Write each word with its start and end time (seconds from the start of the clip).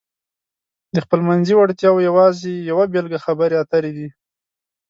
د 0.95 0.97
خپلمنځي 1.05 1.53
وړتیاو 1.55 2.05
یوازې 2.07 2.51
یوه 2.69 2.85
بېلګه 2.93 3.19
خبرې 3.25 3.55
اترې 3.63 3.91
دي. 3.97 4.07